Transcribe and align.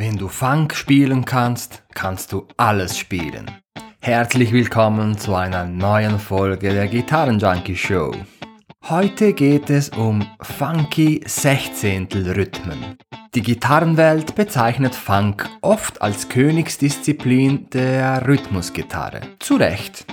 Wenn 0.00 0.16
du 0.16 0.28
Funk 0.28 0.76
spielen 0.76 1.24
kannst, 1.24 1.82
kannst 1.92 2.30
du 2.30 2.46
alles 2.56 2.96
spielen. 2.96 3.50
Herzlich 4.00 4.52
willkommen 4.52 5.18
zu 5.18 5.34
einer 5.34 5.64
neuen 5.64 6.20
Folge 6.20 6.72
der 6.72 6.86
Gitarrenjunkie 6.86 7.74
Show. 7.74 8.12
Heute 8.88 9.32
geht 9.32 9.70
es 9.70 9.88
um 9.88 10.24
funky 10.40 11.20
Sechzehntelrhythmen. 11.26 12.96
Die 13.34 13.42
Gitarrenwelt 13.42 14.36
bezeichnet 14.36 14.94
Funk 14.94 15.50
oft 15.62 16.00
als 16.00 16.28
Königsdisziplin 16.28 17.68
der 17.70 18.24
Rhythmusgitarre. 18.24 19.22
Zu 19.40 19.56
Recht. 19.56 20.06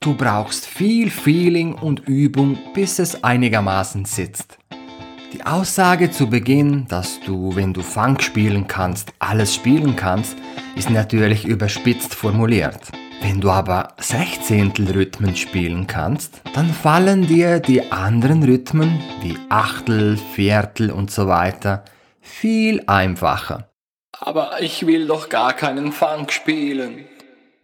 Du 0.00 0.14
brauchst 0.14 0.66
viel 0.66 1.08
Feeling 1.08 1.72
und 1.72 2.00
Übung, 2.06 2.58
bis 2.74 2.98
es 2.98 3.24
einigermaßen 3.24 4.04
sitzt. 4.04 4.58
Die 5.32 5.46
Aussage 5.46 6.10
zu 6.10 6.28
Beginn, 6.28 6.86
dass 6.88 7.18
du, 7.20 7.56
wenn 7.56 7.72
du 7.72 7.80
Funk 7.80 8.22
spielen 8.22 8.66
kannst, 8.66 9.14
alles 9.18 9.54
spielen 9.54 9.96
kannst, 9.96 10.36
ist 10.76 10.90
natürlich 10.90 11.46
überspitzt 11.46 12.14
formuliert. 12.14 12.92
Wenn 13.22 13.40
du 13.40 13.50
aber 13.50 13.94
Sechzehntelrhythmen 13.98 15.34
spielen 15.34 15.86
kannst, 15.86 16.42
dann 16.52 16.68
fallen 16.68 17.26
dir 17.26 17.60
die 17.60 17.90
anderen 17.90 18.42
Rhythmen 18.42 19.00
wie 19.22 19.38
Achtel, 19.48 20.18
Viertel 20.34 20.90
und 20.90 21.10
so 21.10 21.28
weiter 21.28 21.84
viel 22.20 22.82
einfacher. 22.86 23.70
Aber 24.20 24.60
ich 24.60 24.86
will 24.86 25.06
doch 25.06 25.30
gar 25.30 25.54
keinen 25.54 25.92
Funk 25.92 26.30
spielen. 26.30 27.06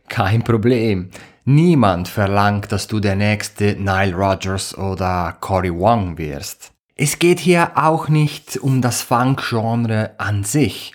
Kein 0.09 0.43
Problem. 0.43 1.11
Niemand 1.45 2.09
verlangt, 2.09 2.73
dass 2.73 2.87
du 2.87 2.99
der 2.99 3.17
nächste 3.17 3.77
Nile 3.79 4.15
Rodgers 4.15 4.77
oder 4.77 5.37
Cory 5.41 5.75
Wong 5.75 6.17
wirst. 6.17 6.73
Es 7.01 7.21
geht 7.21 7.39
hier 7.39 7.71
auch 7.77 8.09
nicht 8.09 8.57
um 8.57 8.83
das 8.83 9.03
Funk-Genre 9.03 10.17
an 10.19 10.43
sich, 10.43 10.95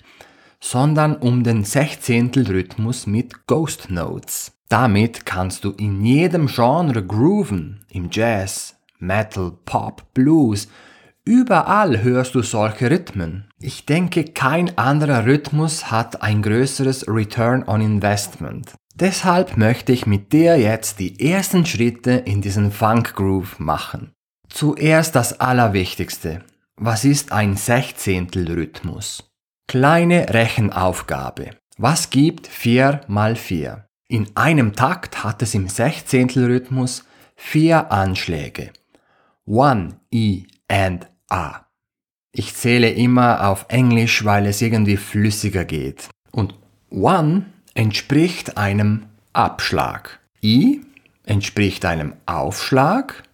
sondern 0.60 1.16
um 1.16 1.44
den 1.44 1.64
Sechzehntelrhythmus 1.64 3.06
mit 3.06 3.46
Ghost 3.46 3.90
Notes. 3.90 4.52
Damit 4.68 5.24
kannst 5.24 5.64
du 5.64 5.70
in 5.70 6.04
jedem 6.04 6.48
Genre 6.48 7.02
grooven, 7.02 7.86
im 7.88 8.10
Jazz, 8.12 8.76
Metal, 8.98 9.52
Pop, 9.64 10.12
Blues, 10.12 10.68
überall 11.24 12.02
hörst 12.02 12.34
du 12.34 12.42
solche 12.42 12.90
Rhythmen. 12.90 13.48
Ich 13.58 13.86
denke, 13.86 14.24
kein 14.24 14.76
anderer 14.76 15.24
Rhythmus 15.24 15.90
hat 15.90 16.20
ein 16.20 16.42
größeres 16.42 17.08
Return 17.08 17.64
on 17.66 17.80
Investment. 17.80 18.74
Deshalb 18.94 19.56
möchte 19.56 19.92
ich 19.92 20.04
mit 20.04 20.34
dir 20.34 20.58
jetzt 20.58 21.00
die 21.00 21.18
ersten 21.18 21.64
Schritte 21.64 22.10
in 22.10 22.42
diesen 22.42 22.72
Funk 22.72 23.14
Groove 23.14 23.58
machen. 23.58 24.13
Zuerst 24.54 25.16
das 25.16 25.40
Allerwichtigste. 25.40 26.44
Was 26.76 27.04
ist 27.04 27.32
ein 27.32 27.56
Sechzehntelrhythmus? 27.56 29.28
Kleine 29.66 30.32
Rechenaufgabe. 30.32 31.50
Was 31.76 32.10
gibt 32.10 32.46
4 32.46 33.00
mal 33.08 33.34
4? 33.34 33.84
In 34.06 34.28
einem 34.36 34.76
Takt 34.76 35.24
hat 35.24 35.42
es 35.42 35.56
im 35.56 35.68
Sechzehntelrhythmus 35.68 37.02
vier 37.34 37.90
Anschläge. 37.90 38.70
One, 39.44 39.96
E 40.12 40.44
and 40.68 41.08
A. 41.28 41.62
Ich 42.30 42.54
zähle 42.54 42.90
immer 42.90 43.48
auf 43.48 43.66
Englisch, 43.66 44.24
weil 44.24 44.46
es 44.46 44.62
irgendwie 44.62 44.98
flüssiger 44.98 45.64
geht. 45.64 46.10
Und 46.30 46.54
One 46.90 47.46
entspricht 47.74 48.56
einem 48.56 49.06
Abschlag. 49.32 50.20
E 50.42 50.78
entspricht 51.24 51.84
einem 51.84 52.12
Aufschlag 52.26 53.24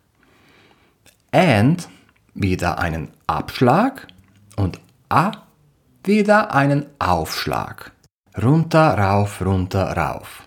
and 1.32 1.88
wieder 2.34 2.78
einen 2.78 3.08
Abschlag 3.26 4.06
und 4.56 4.80
A 5.08 5.32
wieder 6.04 6.54
einen 6.54 6.86
Aufschlag. 6.98 7.92
Runter, 8.40 8.96
rauf, 8.96 9.42
runter, 9.44 9.96
rauf. 9.96 10.46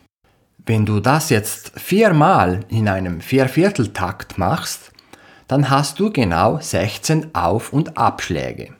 Wenn 0.65 0.85
du 0.85 0.99
das 0.99 1.29
jetzt 1.29 1.77
viermal 1.79 2.61
in 2.69 2.87
einem 2.87 3.19
Viervierteltakt 3.19 4.37
machst, 4.37 4.91
dann 5.47 5.69
hast 5.69 5.99
du 5.99 6.11
genau 6.11 6.59
16 6.59 7.35
Auf- 7.35 7.73
und 7.73 7.97
Abschläge. 7.97 8.73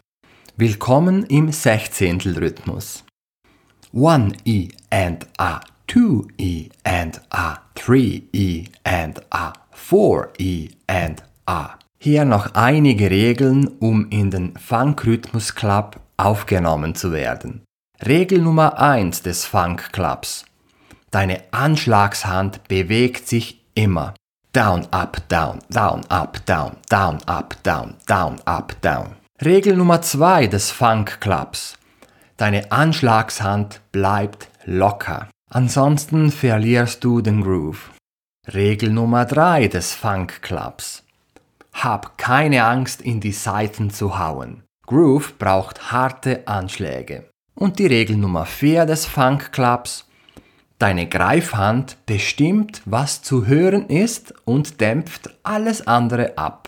Willkommen 0.56 1.26
im 1.26 1.52
Sechzehntelrhythmus. 1.52 3.04
1 3.94 4.38
E 4.46 4.70
and 4.90 5.28
A, 5.38 5.60
2 5.88 6.28
E 6.38 6.70
and 6.84 7.22
A, 7.30 7.58
3 7.76 8.24
E 8.32 8.66
and 8.84 9.22
A, 9.30 9.54
4 9.72 10.30
E 10.40 10.70
and 10.88 11.22
A. 11.46 11.78
Hier 12.04 12.26
noch 12.26 12.54
einige 12.54 13.10
Regeln, 13.10 13.66
um 13.80 14.10
in 14.10 14.30
den 14.30 14.58
Funk 14.58 15.06
Rhythmus 15.06 15.56
Club 15.56 16.02
aufgenommen 16.18 16.96
zu 16.96 17.14
werden. 17.14 17.64
Regel 18.06 18.42
Nummer 18.42 18.78
1 18.78 19.22
des 19.22 19.46
Funk 19.46 19.94
Clubs. 19.94 20.44
Deine 21.12 21.40
Anschlagshand 21.52 22.68
bewegt 22.68 23.30
sich 23.30 23.64
immer. 23.74 24.16
Down, 24.52 24.86
up, 24.92 25.30
down, 25.30 25.60
down, 25.70 26.02
up, 26.10 26.46
down, 26.46 26.76
down, 26.90 27.24
up, 27.26 27.56
down, 27.64 27.94
down, 28.06 28.42
up, 28.44 28.76
down. 28.82 29.16
Regel 29.42 29.78
Nummer 29.78 30.02
2 30.02 30.48
des 30.48 30.72
Funk 30.72 31.22
Clubs. 31.22 31.78
Deine 32.36 32.70
Anschlagshand 32.70 33.80
bleibt 33.94 34.50
locker. 34.66 35.30
Ansonsten 35.50 36.32
verlierst 36.32 37.02
du 37.02 37.22
den 37.22 37.42
Groove. 37.42 37.92
Regel 38.54 38.92
Nummer 38.92 39.24
3 39.24 39.70
des 39.70 39.94
Funk 39.94 40.42
Clubs. 40.42 41.03
Hab 41.74 42.18
keine 42.18 42.64
Angst, 42.66 43.02
in 43.02 43.20
die 43.20 43.32
Saiten 43.32 43.90
zu 43.90 44.18
hauen. 44.18 44.64
Groove 44.86 45.38
braucht 45.38 45.92
harte 45.92 46.48
Anschläge. 46.48 47.30
Und 47.56 47.80
die 47.80 47.88
Regel 47.88 48.18
Nummer 48.18 48.46
4 48.46 48.86
des 48.86 49.06
Funk 49.06 49.52
Clubs. 49.52 50.08
Deine 50.80 51.08
Greifhand 51.08 51.98
bestimmt, 52.06 52.82
was 52.86 53.22
zu 53.22 53.46
hören 53.46 53.88
ist 53.88 54.34
und 54.46 54.82
dämpft 54.82 55.30
alles 55.44 55.88
andere 55.88 56.38
ab. 56.38 56.68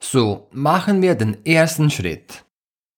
So, 0.00 0.48
machen 0.52 1.02
wir 1.02 1.14
den 1.16 1.44
ersten 1.44 1.90
Schritt. 1.90 2.44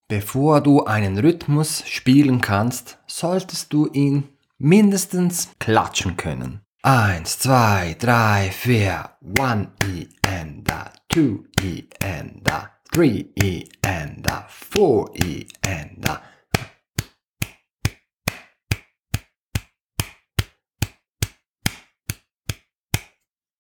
Bevor 0.09 0.61
du 0.61 0.85
einen 0.85 1.19
Rhythmus 1.19 1.85
spielen 1.87 2.41
kannst, 2.41 2.99
solltest 3.07 3.73
du 3.73 3.87
ihn 3.87 4.29
mindestens 4.59 5.51
klatschen 5.59 6.17
können. 6.17 6.61
Eins, 6.83 7.39
zwei, 7.39 7.97
drei, 7.99 8.51
vier, 8.53 9.11
one 9.39 9.69
E 9.85 10.07
and 10.27 10.71
a, 10.71 10.91
two 11.11 11.45
E 11.61 11.85
and 12.01 12.49
a, 12.49 12.71
three 12.93 13.27
E 13.35 13.65
and 13.83 14.27
a, 14.31 14.47
four 14.49 15.11
E 15.17 15.47
and 15.67 16.09
a. 16.09 16.23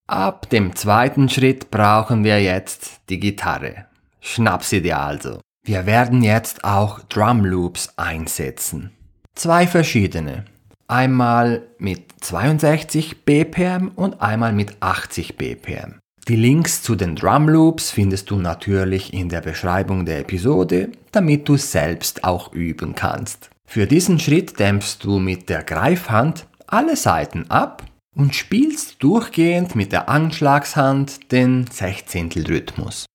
Ab 0.06 0.49
dem 0.50 0.75
zweiten 0.75 1.28
Schritt 1.28 1.71
brauchen 1.71 2.25
wir 2.25 2.43
jetzt 2.43 3.03
die 3.10 3.21
Gitarre. 3.21 3.87
Schnapp 4.21 4.65
sie 4.65 4.83
dir 4.83 4.99
also. 4.99 5.41
Wir 5.62 5.87
werden 5.87 6.22
jetzt 6.22 6.65
auch 6.65 7.00
Drum 7.00 7.44
Loops 7.44 7.93
einsetzen. 7.97 8.93
Zwei 9.34 9.66
verschiedene. 9.66 10.47
Einmal 10.89 11.69
mit 11.78 12.12
62 12.25 13.25
BPM 13.25 13.93
und 13.94 14.21
einmal 14.21 14.53
mit 14.53 14.77
80 14.81 15.37
BPM. 15.37 16.00
Die 16.30 16.36
Links 16.36 16.80
zu 16.80 16.94
den 16.94 17.16
Drum 17.16 17.48
Loops 17.48 17.91
findest 17.91 18.30
du 18.30 18.36
natürlich 18.36 19.12
in 19.12 19.28
der 19.28 19.41
Beschreibung 19.41 20.06
der 20.06 20.20
Episode, 20.20 20.92
damit 21.10 21.48
du 21.48 21.56
selbst 21.56 22.22
auch 22.22 22.52
üben 22.52 22.94
kannst. 22.94 23.50
Für 23.66 23.88
diesen 23.88 24.20
Schritt 24.20 24.60
dämpfst 24.60 24.98
du 25.02 25.18
mit 25.18 25.48
der 25.48 25.64
Greifhand 25.64 26.46
alle 26.68 26.94
Seiten 26.94 27.50
ab 27.50 27.82
und 28.14 28.36
spielst 28.36 29.02
durchgehend 29.02 29.74
mit 29.74 29.91
der 29.91 30.08
Anschlagshand 30.08 31.32
den 31.32 31.66
Sechzehntelrhythmus. 31.68 33.06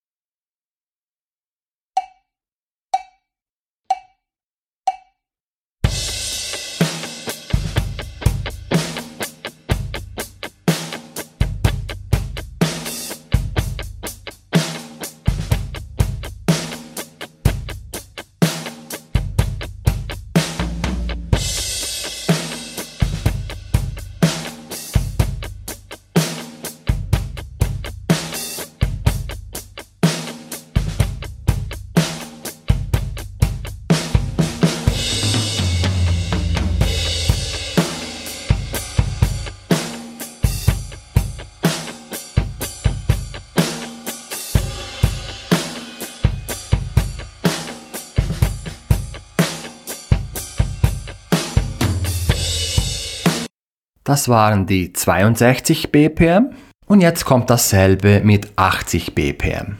Das 54.05 54.29
waren 54.29 54.67
die 54.67 54.93
62 54.93 55.91
BPM. 55.91 56.51
Und 56.87 57.01
jetzt 57.01 57.25
kommt 57.25 57.49
dasselbe 57.49 58.21
mit 58.23 58.51
80 58.55 59.15
BPM. 59.15 59.79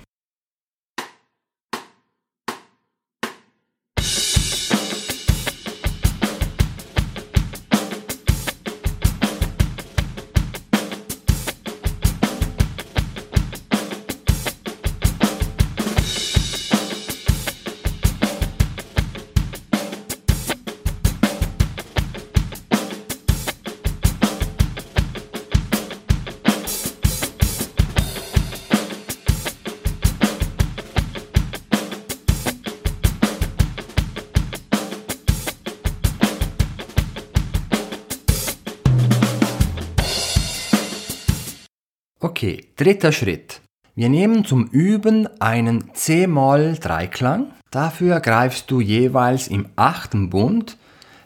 Okay, 42.46 42.68
dritter 42.76 43.12
Schritt. 43.12 43.62
Wir 43.96 44.08
nehmen 44.08 44.46
zum 44.46 44.68
Üben 44.68 45.28
einen 45.42 45.96
C-Moll-Dreiklang. 45.96 47.54
Dafür 47.72 48.20
greifst 48.20 48.70
du 48.70 48.82
jeweils 48.82 49.48
im 49.48 49.70
achten 49.76 50.30
Bund 50.30 50.78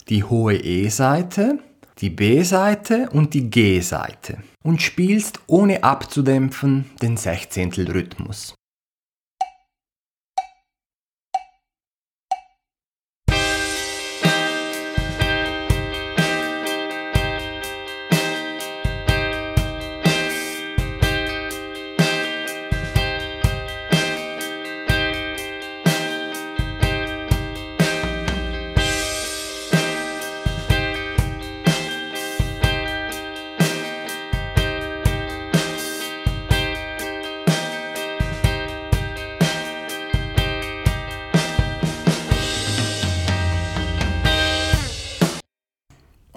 die 0.07 0.23
hohe 0.23 0.55
E-Seite, 0.55 1.59
die 1.97 2.09
B-Seite 2.09 3.09
und 3.11 3.33
die 3.33 3.49
G-Seite 3.49 4.37
und 4.63 4.81
spielst 4.81 5.41
ohne 5.47 5.83
abzudämpfen 5.83 6.85
den 7.01 7.17
Sechzehntel 7.17 7.89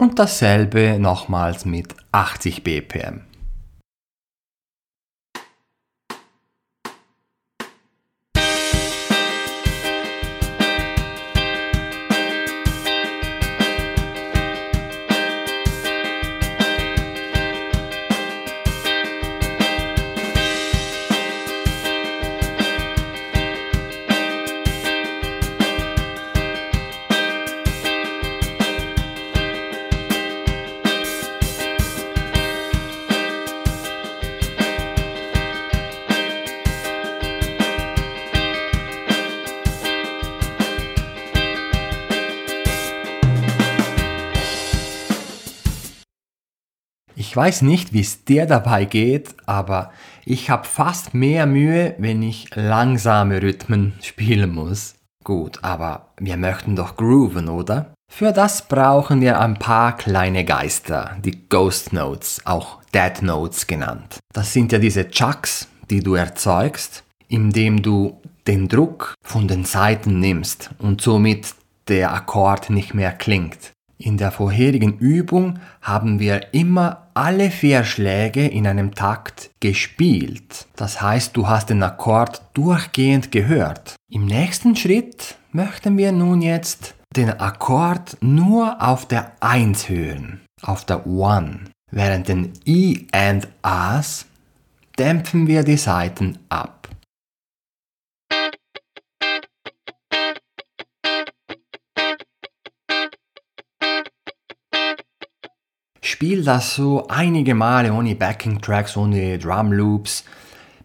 Und 0.03 0.19
dasselbe 0.19 0.99
nochmals 0.99 1.65
mit 1.65 1.95
80 2.11 2.65
BPM. 2.65 3.21
Ich 47.33 47.37
weiß 47.37 47.63
nicht, 47.63 47.95
wie 47.95 48.01
es 48.01 48.27
dir 48.27 48.45
dabei 48.45 48.85
geht, 48.85 49.35
aber 49.47 49.91
ich 50.27 50.51
habe 50.51 50.69
fast 50.69 51.15
mehr 51.15 51.47
Mühe, 51.47 51.95
wenn 51.97 52.23
ich 52.23 52.55
langsame 52.55 53.41
Rhythmen 53.41 53.95
spielen 54.03 54.53
muss. 54.53 54.97
Gut, 55.25 55.59
aber 55.63 56.09
wir 56.21 56.37
möchten 56.37 56.77
doch 56.77 56.95
grooven, 56.95 57.49
oder? 57.49 57.95
Für 58.13 58.33
das 58.33 58.69
brauchen 58.69 59.23
wir 59.23 59.41
ein 59.41 59.55
paar 59.55 59.97
kleine 59.97 60.45
Geister, 60.45 61.17
die 61.25 61.49
Ghost 61.49 61.95
Notes, 61.95 62.43
auch 62.45 62.83
Dead 62.93 63.23
Notes 63.23 63.67
genannt. 63.67 64.19
Das 64.35 64.53
sind 64.53 64.71
ja 64.71 64.79
diese 64.79 65.09
Chucks, 65.09 65.69
die 65.89 66.01
du 66.01 66.13
erzeugst, 66.13 67.03
indem 67.29 67.81
du 67.81 68.21
den 68.47 68.69
Druck 68.69 69.15
von 69.25 69.49
den 69.49 69.65
Saiten 69.65 70.21
nimmst 70.21 70.69
und 70.77 71.01
somit 71.01 71.55
der 71.89 72.13
Akkord 72.13 72.69
nicht 72.69 72.93
mehr 72.93 73.13
klingt. 73.13 73.73
In 73.97 74.19
der 74.19 74.33
vorherigen 74.33 74.99
Übung 74.99 75.61
haben 75.81 76.19
wir 76.19 76.53
immer 76.53 77.02
alle 77.15 77.51
vier 77.51 77.85
Schläge 77.85 78.47
in 78.47 78.67
einem 78.67 78.95
Takt 78.95 79.51
gespielt. 79.61 80.67
Das 80.77 81.01
heißt, 81.01 81.37
du 81.37 81.49
hast 81.49 81.71
den 81.71 81.83
Akkord 81.83 82.43
durchgehend 82.55 83.33
gehört. 83.33 83.97
Im 84.11 84.27
nächsten 84.27 84.77
Schritt 84.77 85.37
möchten 85.53 85.97
wir 85.99 86.13
nun 86.13 86.43
jetzt 86.43 86.95
den 87.17 87.31
Akkord 87.31 88.17
nur 88.21 88.83
auf 88.83 89.07
der 89.07 89.33
1 89.41 89.89
hören, 89.89 90.41
auf 90.63 90.85
der 90.85 91.07
1. 91.07 91.71
Während 91.91 92.29
den 92.29 92.53
I 92.67 93.07
and 93.13 93.47
As 93.61 94.27
dämpfen 94.99 95.47
wir 95.47 95.63
die 95.63 95.77
Saiten 95.77 96.39
ab. 96.49 96.82
Spiel 106.23 106.45
das 106.45 106.77
so 106.77 107.09
einige 107.09 107.53
Male 107.53 107.93
ohne 107.93 108.15
Backing 108.15 108.61
Tracks, 108.61 108.97
ohne 108.97 109.41
Drum 109.41 109.73
Loops, 109.73 110.23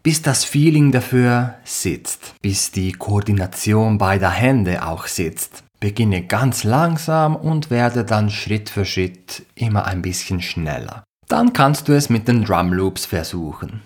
bis 0.01 0.23
das 0.23 0.43
Feeling 0.43 0.91
dafür 0.91 1.53
sitzt, 1.63 2.33
bis 2.41 2.71
die 2.71 2.91
Koordination 2.91 3.99
beider 3.99 4.31
Hände 4.31 4.83
auch 4.83 5.05
sitzt. 5.05 5.63
Beginne 5.79 6.23
ganz 6.23 6.63
langsam 6.63 7.35
und 7.35 7.69
werde 7.69 8.03
dann 8.03 8.31
Schritt 8.31 8.71
für 8.71 8.83
Schritt 8.83 9.45
immer 9.53 9.85
ein 9.85 10.01
bisschen 10.01 10.41
schneller. 10.41 11.03
Dann 11.27 11.53
kannst 11.53 11.87
du 11.87 11.93
es 11.93 12.09
mit 12.09 12.27
den 12.27 12.43
Drum 12.43 12.73
Loops 12.73 13.05
versuchen. 13.05 13.83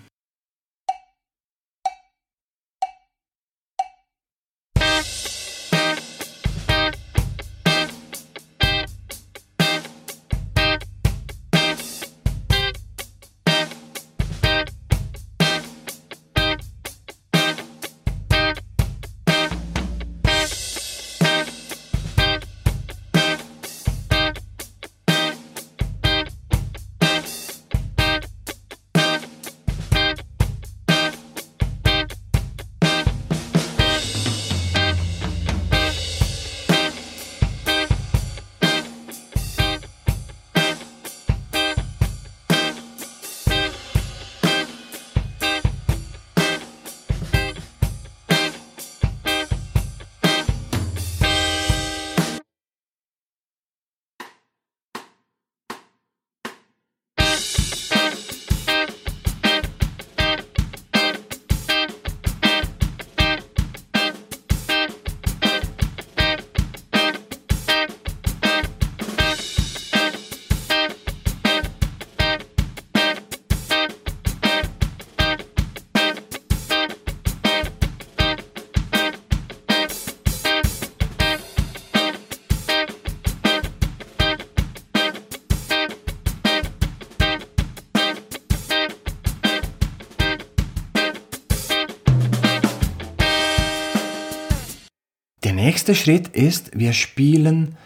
Nächste 95.82 95.94
Schritt 95.96 96.28
ist, 96.28 96.78
wir 96.78 96.92
spielen 96.92 97.76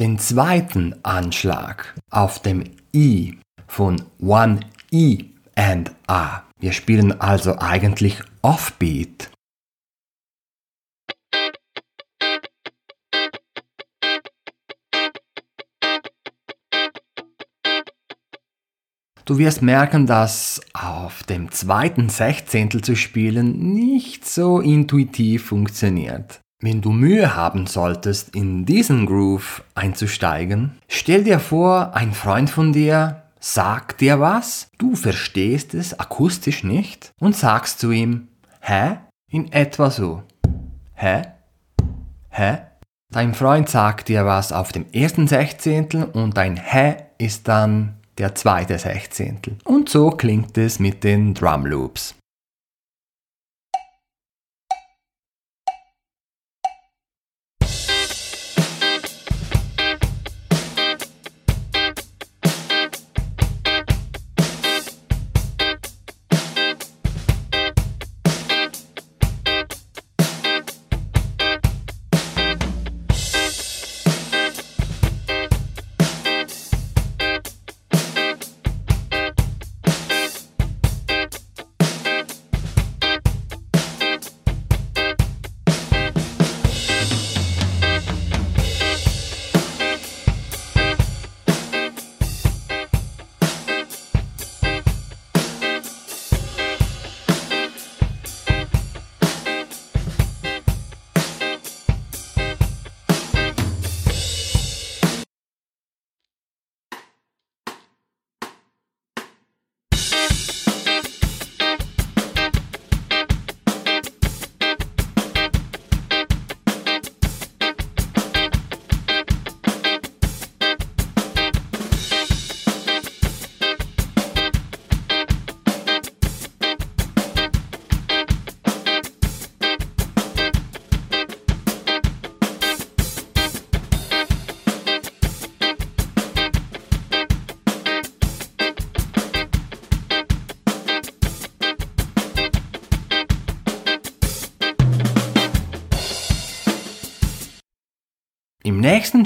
den 0.00 0.18
zweiten 0.18 0.96
Anschlag 1.04 1.94
auf 2.10 2.42
dem 2.42 2.64
I 2.92 3.38
von 3.68 4.02
One 4.20 4.58
E 4.90 5.26
and 5.54 5.92
A. 6.08 6.42
Wir 6.58 6.72
spielen 6.72 7.20
also 7.20 7.56
eigentlich 7.60 8.18
Offbeat. 8.42 9.30
Du 19.24 19.38
wirst 19.38 19.62
merken, 19.62 20.08
dass 20.08 20.60
auf 20.72 21.22
dem 21.22 21.52
zweiten 21.52 22.08
Sechzehntel 22.08 22.82
zu 22.82 22.96
spielen 22.96 23.74
nicht 23.74 24.26
so 24.26 24.58
intuitiv 24.58 25.46
funktioniert. 25.46 26.40
Wenn 26.64 26.80
du 26.80 26.92
Mühe 26.92 27.36
haben 27.36 27.66
solltest, 27.66 28.34
in 28.34 28.64
diesen 28.64 29.04
Groove 29.04 29.62
einzusteigen, 29.74 30.78
stell 30.88 31.22
dir 31.22 31.38
vor, 31.38 31.94
ein 31.94 32.14
Freund 32.14 32.48
von 32.48 32.72
dir 32.72 33.24
sagt 33.38 34.00
dir 34.00 34.18
was, 34.18 34.68
du 34.78 34.96
verstehst 34.96 35.74
es 35.74 36.00
akustisch 36.00 36.64
nicht 36.64 37.12
und 37.20 37.36
sagst 37.36 37.80
zu 37.80 37.90
ihm, 37.90 38.28
hä? 38.62 38.96
In 39.30 39.52
etwa 39.52 39.90
so. 39.90 40.22
Hä? 40.94 41.24
Hä? 42.30 42.60
Dein 43.12 43.34
Freund 43.34 43.68
sagt 43.68 44.08
dir 44.08 44.24
was 44.24 44.50
auf 44.50 44.72
dem 44.72 44.86
ersten 44.90 45.28
Sechzehntel 45.28 46.04
und 46.04 46.38
dein 46.38 46.56
Hä 46.56 46.96
ist 47.18 47.46
dann 47.46 47.96
der 48.16 48.34
zweite 48.34 48.78
Sechzehntel. 48.78 49.58
Und 49.64 49.90
so 49.90 50.08
klingt 50.08 50.56
es 50.56 50.78
mit 50.78 51.04
den 51.04 51.34
Drum 51.34 51.66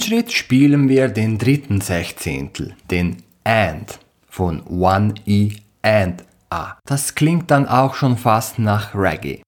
Schritt 0.08 0.32
spielen 0.32 0.88
wir 0.88 1.08
den 1.08 1.36
dritten 1.36 1.82
Sechzehntel, 1.82 2.74
den 2.90 3.18
AND 3.44 3.98
von 4.26 4.66
One 4.66 5.12
E 5.26 5.50
and 5.82 6.24
A. 6.48 6.78
Das 6.86 7.14
klingt 7.14 7.50
dann 7.50 7.68
auch 7.68 7.92
schon 7.92 8.16
fast 8.16 8.58
nach 8.58 8.94
Reggae. 8.94 9.42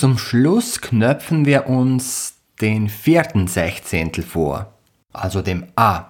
Zum 0.00 0.16
Schluss 0.16 0.80
knöpfen 0.80 1.44
wir 1.44 1.68
uns 1.68 2.36
den 2.62 2.88
vierten 2.88 3.48
Sechzehntel 3.48 4.24
vor, 4.24 4.72
also 5.12 5.42
dem 5.42 5.66
A. 5.76 6.06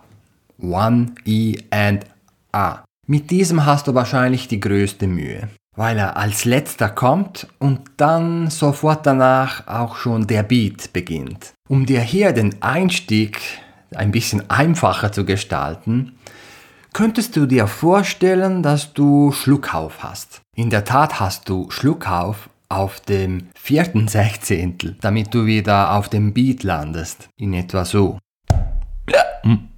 One, 0.61 1.07
E 1.25 1.57
and 1.71 2.05
A. 2.53 2.85
Mit 3.09 3.33
diesem 3.33 3.67
hast 3.67 3.89
du 3.89 3.95
wahrscheinlich 3.97 4.47
die 4.47 4.61
größte 4.61 5.09
Mühe, 5.09 5.49
weil 5.75 5.99
er 5.99 6.17
als 6.17 6.45
letzter 6.45 6.89
kommt 6.89 7.49
und 7.59 7.81
dann 7.97 8.49
sofort 8.49 9.07
danach 9.07 9.67
auch 9.67 9.97
schon 9.97 10.29
der 10.29 10.45
Beat 10.45 10.93
beginnt. 10.93 11.53
Um 11.69 11.85
dir 11.85 12.01
hier 12.01 12.33
den 12.33 12.63
Einstieg 12.63 13.41
ein 13.97 14.13
bisschen 14.13 14.49
einfacher 14.51 15.11
zu 15.11 15.25
gestalten, 15.25 16.17
könntest 16.93 17.35
du 17.35 17.45
dir 17.45 17.67
vorstellen, 17.67 18.63
dass 18.63 18.93
du 18.93 19.33
Schluckauf 19.33 20.05
hast. 20.05 20.43
In 20.55 20.71
der 20.71 20.85
Tat 20.85 21.19
hast 21.19 21.49
du 21.49 21.69
Schluckauf 21.73 22.50
auf 22.71 23.01
dem 23.01 23.49
vierten 23.55 24.09
Sechzehntel, 24.09 24.97
damit 25.01 25.35
du 25.35 25.45
wieder 25.45 25.95
auf 25.95 26.09
dem 26.09 26.33
Beat 26.33 26.63
landest. 26.63 27.29
In 27.37 27.53
etwa 27.53 27.85
so. 27.85 28.19
Hm. 29.43 29.70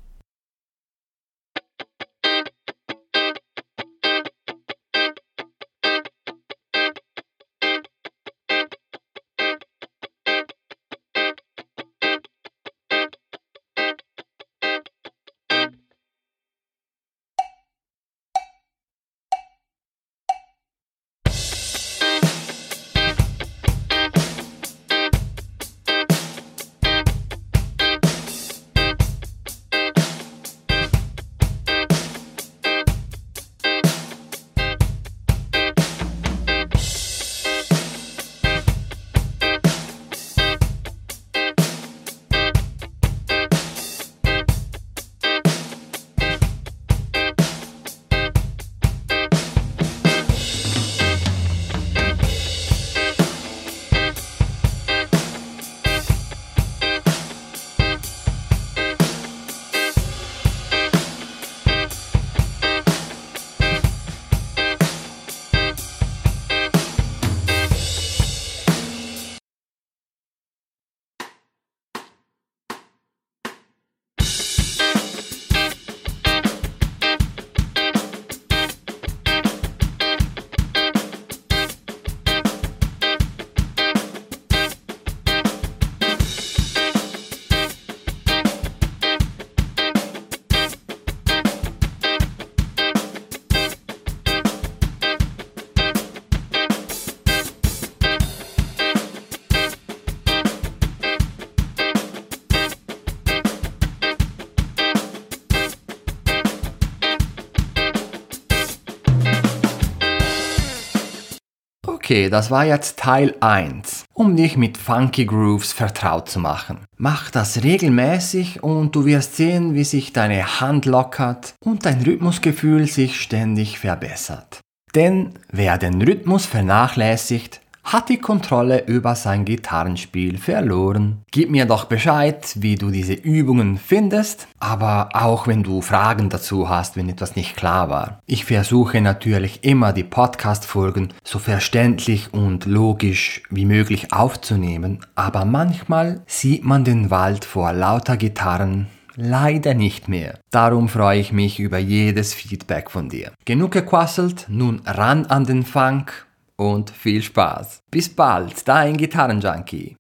Okay, 112.13 112.29
das 112.29 112.51
war 112.51 112.67
jetzt 112.67 112.99
Teil 112.99 113.35
1, 113.41 114.05
um 114.13 114.37
dich 114.37 114.59
mit 114.59 114.77
Funky 114.77 115.25
Grooves 115.25 115.73
vertraut 115.73 116.29
zu 116.29 116.41
machen. 116.41 116.81
Mach 116.99 117.31
das 117.31 117.65
regelmäßig 117.65 118.63
und 118.63 118.95
du 118.95 119.07
wirst 119.07 119.37
sehen, 119.37 119.75
wie 119.75 119.85
sich 119.85 120.13
deine 120.13 120.61
Hand 120.61 120.85
lockert 120.85 121.55
und 121.65 121.87
dein 121.87 122.03
Rhythmusgefühl 122.03 122.87
sich 122.87 123.19
ständig 123.19 123.79
verbessert. 123.79 124.61
Denn 124.95 125.31
wer 125.51 125.79
den 125.79 126.03
Rhythmus 126.03 126.45
vernachlässigt, 126.45 127.62
hat 127.83 128.09
die 128.09 128.19
Kontrolle 128.19 128.85
über 128.87 129.15
sein 129.15 129.45
Gitarrenspiel 129.45 130.39
verloren. 130.39 131.23
Gib 131.31 131.51
mir 131.51 131.67
doch 131.67 131.85
Bescheid, 131.87 132.53
wie 132.57 132.77
du 132.77 132.91
diese 132.91 133.15
Übungen 133.15 133.79
findest, 133.79 134.49
aber 134.59 135.11
auch 135.15 135.47
wenn 135.47 135.63
du 135.63 135.83
Fragen 135.83 136.29
dazu 136.29 136.69
hast, 136.69 136.97
wenn 136.97 137.09
etwas 137.09 137.37
nicht 137.37 137.57
klar 137.57 137.91
war. 137.91 138.21
Ich 138.27 138.45
versuche 138.45 139.01
natürlich 139.01 139.65
immer 139.65 139.93
die 139.93 140.05
Podcast-Folgen 140.05 141.13
so 141.25 141.39
verständlich 141.39 142.33
und 142.33 142.67
logisch 142.67 143.43
wie 143.51 143.67
möglich 143.67 144.13
aufzunehmen, 144.13 145.01
aber 145.15 145.45
manchmal 145.45 146.23
sieht 146.27 146.65
man 146.65 146.85
den 146.85 147.11
Wald 147.11 147.45
vor 147.45 147.73
lauter 147.73 148.17
Gitarren 148.17 148.87
Leider 149.15 149.75
nicht 149.75 150.09
mehr. 150.09 150.39
Darum 150.51 150.89
freue 150.89 151.21
ich 151.21 151.33
mich 151.33 151.61
über 151.61 151.79
jedes 151.79 152.33
Feedback 152.33 152.91
von 152.91 153.11
dir. 153.11 153.33
Genug 153.45 153.73
gequasselt, 153.73 154.47
nun 154.49 154.81
ran 154.87 155.27
an 155.27 155.45
den 155.45 155.65
Funk 155.65 156.27
und 156.57 156.91
viel 156.91 157.23
Spaß. 157.23 157.83
Bis 157.91 158.15
bald, 158.15 158.67
dein 158.69 158.97
Gitarrenjunkie. 158.97 159.97